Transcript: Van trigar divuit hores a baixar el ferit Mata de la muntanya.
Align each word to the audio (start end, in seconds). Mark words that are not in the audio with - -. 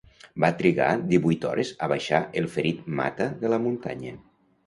Van 0.43 0.55
trigar 0.61 0.87
divuit 1.11 1.45
hores 1.49 1.73
a 1.87 1.91
baixar 1.91 2.21
el 2.41 2.49
ferit 2.55 2.81
Mata 3.01 3.27
de 3.45 3.55
la 3.55 3.63
muntanya. 3.67 4.15